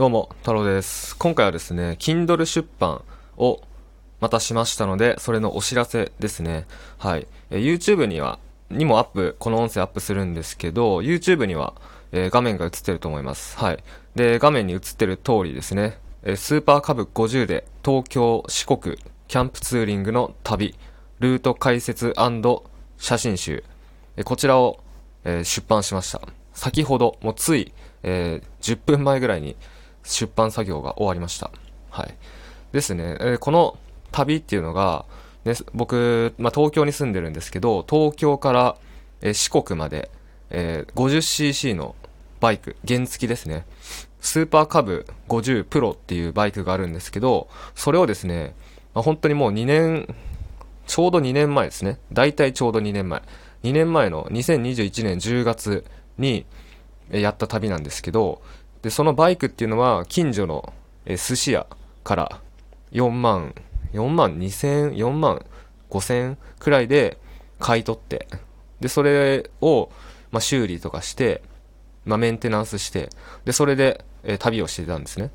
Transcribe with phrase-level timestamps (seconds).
[0.00, 1.14] どうも、太郎です。
[1.18, 3.04] 今回はですね、Kindle 出版
[3.36, 3.60] を
[4.18, 6.66] またしましたので、それのお知らせですね。
[6.96, 7.26] はい。
[7.50, 8.38] え YouTube には、
[8.70, 11.74] にもアップ、この音声アップするんですけど、YouTube には、
[12.12, 13.58] えー画面が映ってると思います。
[13.58, 13.84] はい。
[14.14, 18.96] で、画面に映ってる通りですね、えースーパーカブ50で東京、四国、
[19.28, 20.76] キャンプツーリングの旅、
[21.18, 22.14] ルート解説
[22.96, 23.64] 写真集、
[24.16, 24.80] えーこちらを、
[25.24, 26.22] え出版しました。
[26.54, 29.56] 先ほど、もうつい、え10分前ぐらいに
[30.04, 31.50] 出版作業が終わりました。
[31.90, 32.14] はい。
[32.72, 33.78] ですね、えーこの
[34.12, 35.04] 旅っていうのが、
[35.44, 38.76] ね、僕、まあ、東京に住んでるんですけど、東京から、
[39.20, 40.10] えー四国まで、
[40.50, 41.94] えー 50cc の
[42.40, 43.66] バイク、原付きですね。
[44.20, 48.54] スーパーカブ50プロっていうバイクがあるんですけど、それをですね、
[48.94, 50.14] まあ、本当にもう2年、
[50.86, 51.98] ちょうど2年前ですね。
[52.12, 53.22] 大体ちょうど2年前。
[53.62, 55.84] 2年前の2021年10月
[56.18, 56.46] に
[57.10, 58.42] やった旅なんですけど、
[58.82, 60.72] で、そのバイクっていうのは近所の
[61.06, 61.66] え寿司屋
[62.04, 62.40] から
[62.92, 63.54] 4万、
[63.92, 65.44] 4万2千、4万
[65.90, 67.18] 5千くらいで
[67.58, 68.28] 買い取って、
[68.80, 69.90] で、それを、
[70.30, 71.42] まあ、修理とかして、
[72.04, 73.10] まあ、メンテナンスして、
[73.44, 75.30] で、それで、え旅をしてたんですね。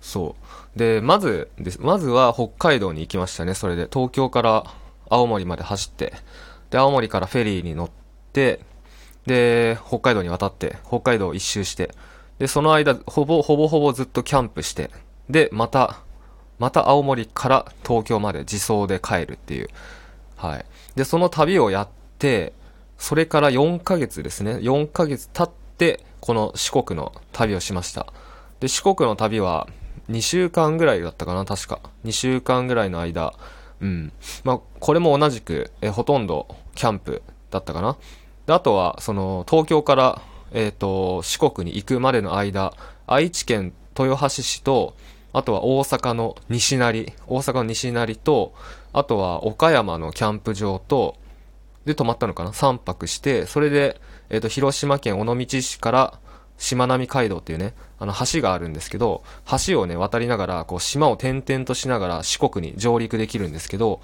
[0.00, 0.34] そ
[0.74, 0.78] う。
[0.78, 3.88] で、まずです、まずは北海道に行きましたね、それで。
[3.92, 4.64] 東京から
[5.08, 6.12] 青森まで走って、
[6.70, 7.90] で、青森からフェリーに乗っ
[8.32, 8.60] て、
[9.26, 11.94] で、北海道に渡って、北海道を一周して、
[12.38, 14.90] で、その間、ほぼ、ほぼほぼずっとキャンプして、
[15.28, 16.00] で、また、
[16.58, 19.68] また青森から東京まで自走で帰るっていう。
[20.36, 20.64] はい。
[20.94, 22.52] で、その旅をやって、
[22.98, 24.56] それから4ヶ月ですね。
[24.56, 28.06] 4ヶ月経って、この四国の旅をしました。
[28.60, 29.68] で、四国の旅は
[30.10, 31.80] 2週間ぐらいだったかな、確か。
[32.04, 33.34] 2週間ぐらいの間。
[33.80, 34.12] うん。
[34.44, 37.96] まあ、これも同じく、え、ほとんどキャンプだったかな。
[38.50, 42.74] で、あとは、その、東京から、えっ、と、四国に行くまでの間、
[43.06, 44.96] 愛知県豊橋市と、
[45.32, 48.52] あとは大阪の西成、大阪の西成と、
[48.92, 51.14] あとは岡山のキャンプ場と、
[51.84, 56.18] で泊まったのかな ?3 泊して、それで、えっ、と、広島県尾道市から、
[56.58, 59.22] しまなみ海道っていうね、あの橋があるんですけど、
[59.64, 64.00] 橋をね、渡りながら、こう、島を転々としながら四国に上陸できるんですけど、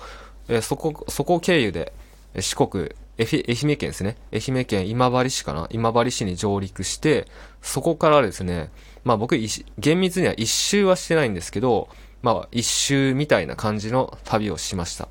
[0.46, 1.92] えーそこ、そこ経由で、
[2.38, 4.16] 四国、愛媛県ですね。
[4.32, 5.68] 愛媛県今治市かな？
[5.70, 7.26] 今治市に上陸して、
[7.62, 8.70] そこからですね、
[9.04, 9.36] まあ僕、
[9.78, 11.88] 厳密には一周はしてないんですけど、
[12.22, 15.08] まあ一周みたいな感じの旅をしました。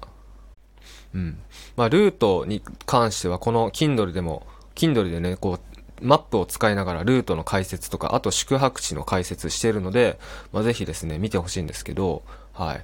[1.13, 1.37] うん。
[1.77, 4.45] まあ、ルートに関しては、この Kindle でも、
[4.75, 5.59] Kindle でね、こ
[6.01, 10.19] う、マップを使いながらルートの解説とか、あと宿泊地の解説してるので、
[10.51, 12.83] まあ、ぜひですね、見てほしいんですけど、はい。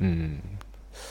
[0.00, 0.42] うん。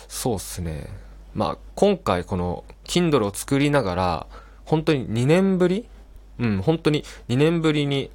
[0.09, 0.87] そうっすね。
[1.33, 4.27] まあ、今回この Kindle を作りながら、
[4.65, 5.87] 本当に2年ぶり？
[6.39, 8.11] うん、本当に2年ぶりに、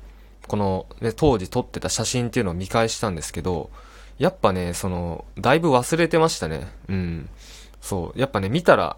[0.47, 3.71] この、ね、当時撮ってた写真っていうのを見返したんですけど、
[4.19, 6.69] やっぱね、その、だいぶ忘れてましたね。
[6.89, 7.29] うん。
[7.81, 8.19] そう。
[8.19, 8.97] やっぱね、見たら、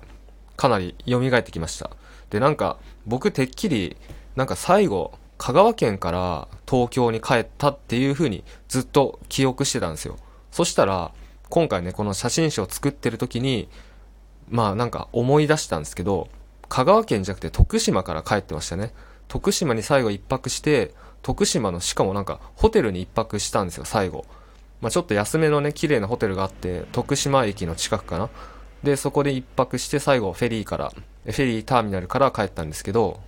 [0.57, 1.91] かなり蘇ってきました。
[2.31, 3.97] で、なんか、僕てっきり、
[4.35, 10.17] なんか最後、香川県から東京に帰ったっていう風にずっと記憶してたんですよ。
[10.51, 11.13] そしたら、
[11.49, 13.69] 今回ね、この写真集を作ってる時に、
[14.49, 16.29] まあなんか思い出したんですけど、
[16.69, 18.93] 香川県じゃなくて徳島から帰ってましたね。
[19.29, 24.25] 徳島に最後一泊して、徳島のしかもなんかホテルに一泊したんですよ、最後。
[24.81, 28.29] まあちょっと安めのね、綺麗なホテルがあって、徳島駅の近くかな。
[28.83, 33.21] で、そこで一泊して最後フェリーから、フェリーターミナルから帰ったんですけど、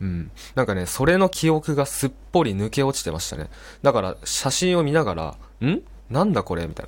[0.00, 0.30] うん。
[0.56, 3.48] なんかね、それの記憶がすっぽり抜け落ちてましたね。
[3.82, 5.36] だから、写真を見ながら、
[5.66, 5.80] ん？
[6.10, 6.66] なんだこれ？
[6.66, 6.86] みたい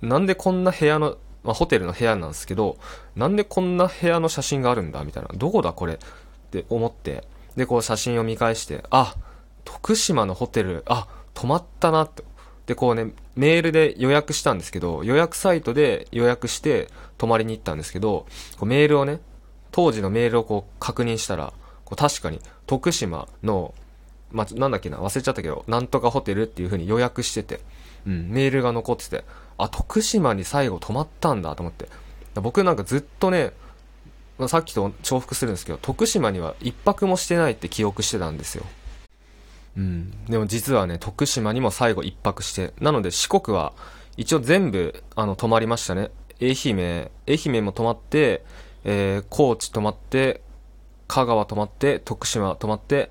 [0.00, 0.08] な。
[0.08, 2.76] なんでこんな部屋の、まあ、ホテルの部屋なんですけど、
[3.14, 5.02] なんでこんな部屋の写真があるんだ？
[5.04, 5.30] みたいな。
[5.34, 5.94] どこだこれ？
[5.94, 5.98] っ
[6.50, 7.24] て思って。
[7.56, 9.14] で、こう写真を見返して、あ、
[9.64, 12.22] 徳島のホテル、あ、泊まったなって。
[12.66, 18.26] で、こうね、メールで予約したんですけど、予約サイトで予約して泊まりに行ったんですけど、
[18.58, 19.20] こうメールをね、
[19.70, 21.52] 当時のメールをこう確認したら、
[21.84, 23.72] こう確かに徳島の、
[24.32, 27.60] まあ、なんだっけな、忘れちゃったけど、なんとかホテルっていう風に予約してて、
[28.06, 29.24] うん、メールが残ってて、
[29.58, 31.88] あ、徳島に最後泊まったんだと思って。
[32.40, 33.52] 僕なんかずっとね、
[34.48, 38.64] さっきと重複するんですけど、徳島には一泊もしてないって記憶してたんですよ。
[39.76, 40.10] うん。
[40.26, 43.72] でも実はね、徳島にも最後一泊して、なので四国は
[44.16, 46.10] 一応全部、あの、泊まりましたね。
[46.40, 48.44] 愛媛、愛媛も泊まって、
[48.84, 50.42] えー、高知泊まって、
[51.08, 53.10] 香川泊まって、徳島泊まって、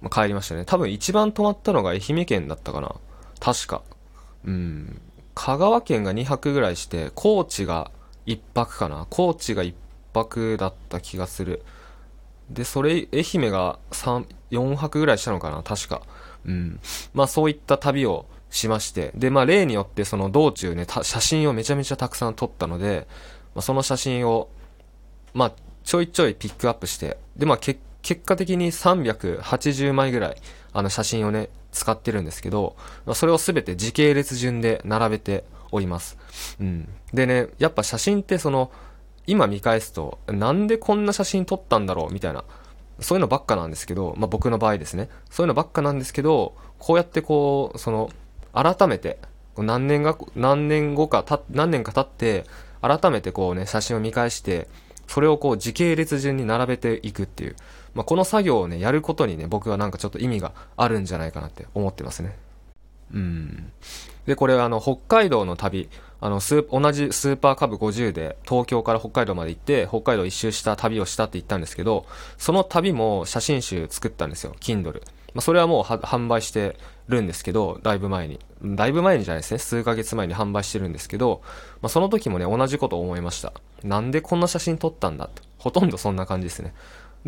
[0.00, 0.64] まあ帰りましたね。
[0.64, 2.94] 多分一番泊まったのが愛媛県だったかな。
[3.40, 3.82] 確か。
[4.44, 5.00] うん。
[5.38, 7.92] 香川県が2泊ぐらいして、高知が
[8.26, 9.06] 1泊かな。
[9.08, 9.72] 高知が1
[10.12, 11.62] 泊だった気がする。
[12.50, 16.02] で、それ、愛媛が3、4泊ぐらいしたのかな、確か。
[16.44, 16.80] うん。
[17.14, 23.06] まあそういった旅をしまして、で、まあ例によってその道中ね、写真をめちゃめちゃたくさん撮ったので、
[23.54, 24.48] まあ、その写真を、
[25.34, 25.52] まあ
[25.84, 27.80] ちょいちょいピックアップして、で、まあ結
[28.24, 30.36] 果的に380枚ぐらい、
[30.72, 32.76] あの写真をね、使ってるんですけど、
[33.14, 36.18] それをすべて時系列順で並べております。
[36.60, 36.88] うん。
[37.12, 38.70] でね、やっぱ写真ってその、
[39.26, 42.44] 今見返すと、なんでこんな写真撮ったんだろうみたいな、
[43.00, 45.08] そういうのばっかなんですけど、まあ僕の場合ですね。
[45.30, 48.10] そういうのばっかなんですけど、こうやってこう、その、
[48.52, 49.18] 改めて、
[49.56, 52.44] 何年が、何年後かた、何年か経って、
[52.80, 54.68] 改めてこうね、写真を見返して、
[55.06, 57.56] それをこう時系列順に並べていくっていう、
[57.94, 62.36] まあ、この作業をね、やることにね、僕はなんかちょっと意味があるんじゃないかなって思ってますね。
[63.12, 63.72] うん。
[64.26, 65.88] で、これはあの、北海道の旅、
[66.20, 72.06] あの、ス同じスーパーカブ50で東京から北海道まで行って、北海道一周した旅をしたって言ったんですけど、
[72.36, 75.02] その旅も写真集作ったんですよ、Kindle。
[75.34, 76.76] まあ、それはもう販売して
[77.08, 78.40] るんですけど、だいぶ前に。
[78.62, 79.58] だいぶ前にじゃないですね。
[79.58, 81.42] 数ヶ月前に販売してるんですけど、
[81.80, 83.52] まあ、その時もね、同じことを思いました。
[83.84, 85.42] なんでこんな写真撮ったんだと。
[85.58, 86.74] ほとんどそんな感じですね。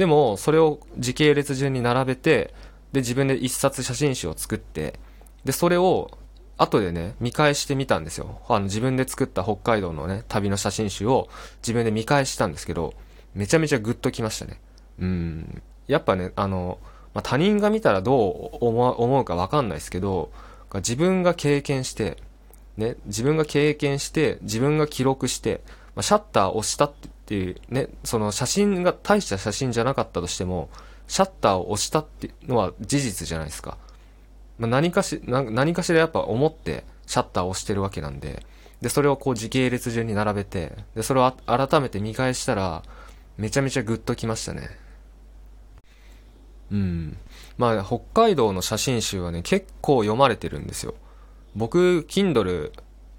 [0.00, 2.54] でも、それを時系列順に並べて、
[2.90, 4.98] で、自分で一冊写真集を作って、
[5.44, 6.10] で、それを、
[6.56, 8.40] 後でね、見返してみたんですよ。
[8.48, 11.28] あの、自分で作った北海道のね、旅の写真集を
[11.60, 12.94] 自分で見返したんですけど、
[13.34, 14.58] めちゃめちゃグッときましたね。
[15.00, 15.62] うん。
[15.86, 16.78] やっぱね、あの、
[17.12, 20.32] まあ、他人が見たらどう思うかわかんないですけど、
[20.76, 22.16] 自分が経験して、
[22.78, 25.60] ね、自分が経験して、自分が記録して、
[25.94, 30.68] まあ、シャッターを押したっていう、ね、その写真が大した写真じゃなかったとしても、
[31.06, 33.78] シャッターを押したっていうのは事実じゃないですか。
[34.58, 38.44] まあ、何かし、何かしらやっぱ思ってシャッターを押してるわけなんで、
[38.80, 42.82] で、それをこう時系列順に並べて、で、それを改めて見返したら、
[43.36, 44.68] めちゃめちゃグッときましたね。
[46.70, 47.16] うん。
[47.58, 50.94] まあ、北海道の写真集はね、結構読まれてるんですよ。
[51.54, 52.70] 僕、Kindle、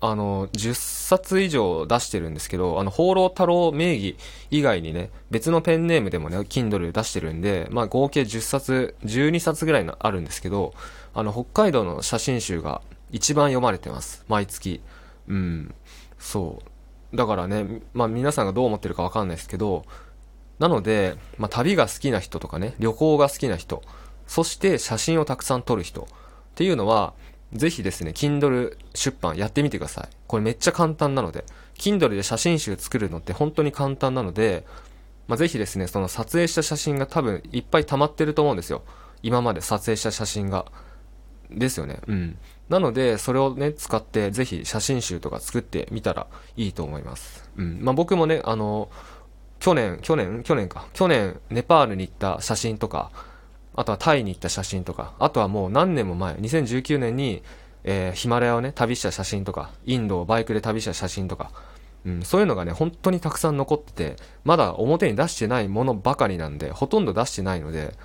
[0.01, 4.17] あの、10冊以上出してるんですけど、あの、放浪太郎名義
[4.49, 10.73] 以外にね、別のペンネームでもね、Kindle 出してるんで、まあ、合計10冊、12冊ぐらいのあるんですけど、
[11.13, 12.81] あの、北海道の写真集が
[13.11, 14.25] 一番読まれてます。
[14.27, 14.81] 毎月。
[15.27, 15.73] うん。
[16.17, 16.59] そ
[17.13, 17.15] う。
[17.15, 19.85] だからね、まあ、皆さんがどう思ってるかわかんないですけど、
[20.57, 23.83] なので、まあ、旅が好きな人とかね、旅行が好きな人、
[24.25, 26.05] そして写真をたくさん撮る人っ
[26.55, 27.13] ていうのは、
[27.53, 30.09] ぜひですね、Kindle 出版やってみてください。
[30.27, 31.45] これめっちゃ簡単なので、
[31.77, 34.65] Kindle で写真集作るのって本当に簡単なので、
[35.27, 38.83] まあ、ぜひですね、その撮影した写真が多分いっぱい溜まってると思うんですよ。
[39.23, 40.65] 今まで撮影した写真が。
[41.49, 41.99] ですよね。
[42.07, 42.37] うん。
[42.69, 47.49] なので、それをね、使って、ぜひ写真集とか作ってみたらいいと思います。
[47.57, 47.79] うん。
[47.81, 48.89] まあ、僕もね、あの、
[49.59, 50.87] 去年、去年、去年か。
[50.93, 53.11] 去年、ネパールに行った写真とか、
[53.75, 57.41] あとはタイに行った写真とか、あとはもう何年も前、2019年に、
[57.83, 61.51] えー、ヒマラヤをね、旅した写真とか、インドをバイクで旅した写真とか、
[62.05, 67.95] うん、そういうのがね、本当にたくさん残ってて、まだ表に出してないものばかりなんで、ほとんど出してないので、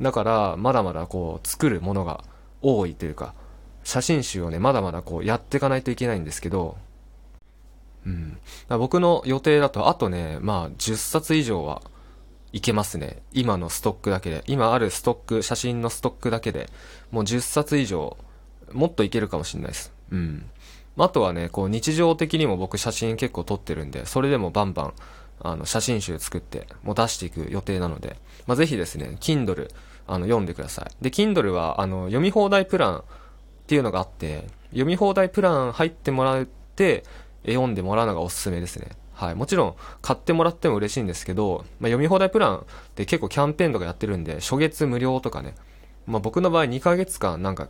[0.00, 2.22] だから、まだまだこう、作るものが
[2.62, 3.34] 多いというか、
[3.82, 6.76] 写真集をね、まだまだこう、やっていかないといけないんですけど、
[8.04, 8.38] うん。
[8.68, 11.82] 僕の予定だと、あとね、まあ、10冊以上は
[12.56, 13.18] いけますね。
[13.34, 14.42] 今のストックだけで。
[14.46, 16.70] 今あるストック、写真のストックだけで、
[17.10, 18.16] もう10冊以上、
[18.72, 19.92] もっといけるかもしれないです。
[20.10, 20.46] うん。
[20.96, 24.94] あとはね、こう、日常的にも僕写真結構撮ってるんで、それでもバンバン、
[25.40, 29.68] あの、写真集作って、もう出していく予定なので、まあ、ぜひですね、Kindle、
[30.06, 31.04] あの、読んでください。
[31.04, 33.02] で、Kindle は、あの、読み放題プランっ
[33.66, 37.04] ていうのがあって、読み放題プラン入ってもらって、
[37.44, 38.88] 読んでもらうのがおすすめですね。
[39.16, 39.34] はい。
[39.34, 45.54] もちろん、買ってもらっても嬉しいんですけど、まあ、読み放題プランって結構キャンペーンとかやってるんで、初月無料とかね。
[46.06, 47.68] まあ、僕の場合2ヶ月間、なんか、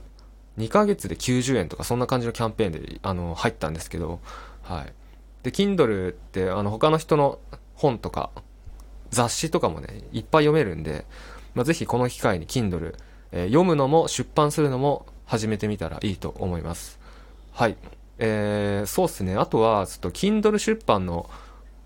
[0.59, 4.19] 2ヶ月で90円とかそんな感じのキャンペーンで、あの、入ったんですけど、
[4.62, 4.93] はい。
[5.45, 7.38] で、Kindle って、あの、他の人の
[7.75, 8.31] 本とか、
[9.11, 11.07] 雑誌とかもね、いっぱい読めるんで、
[11.55, 12.97] まあ、ぜひこの機会に Kindle、
[13.31, 16.99] えー、読むのも出版するのも始めてみたらいいと思います。
[17.53, 17.76] はい。
[18.18, 19.37] えー、そうっすね。
[19.37, 21.28] あとは、ちょっと Kindle 出版の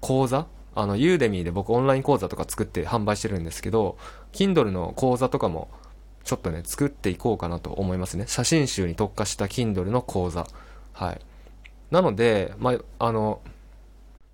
[0.00, 0.46] 講座？
[0.75, 3.99] あの、ユーデミーで僕オンライン講座とか作って販売してるんですけど、
[4.32, 5.68] Kindle の講座とかも
[6.22, 8.25] ちょっとね、作っていこうかなと思いますね。
[8.28, 10.46] 写真集に特化した Kindle の講座。
[10.92, 11.20] はい。
[11.90, 13.40] なので、まあ、あの、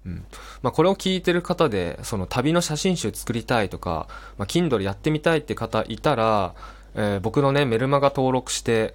[0.05, 0.27] うん。
[0.63, 6.55] まあ、これを聞いてる方で、その旅の写真集作りたいとか、まあ、Kindle やってみたいって方いたら、
[6.95, 8.95] えー、僕のね、メルマガ登録して、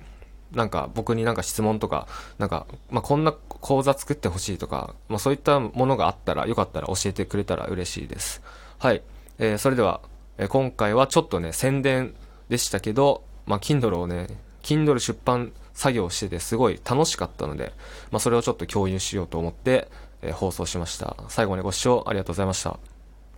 [0.53, 8.41] なんか僕になんか質問とか、なんか、まあ、こんな講座作ってほしいとか、まあ、そういったものがあったら、よかったら教えてくれたら嬉しいです。
[8.79, 9.01] はい。
[9.39, 10.01] えー、それでは、
[10.37, 12.13] えー、今回はちょっとね、宣伝
[12.49, 14.27] でしたけど、まあ、Kindle をね、
[14.63, 17.73] Kindle 出版作業しててすごい楽しかったので、
[18.11, 19.87] まあ、それをちょっと共有しようと思って、
[20.21, 21.15] えー、放送しました。
[21.29, 22.90] 最後までご視聴ありがとうございました。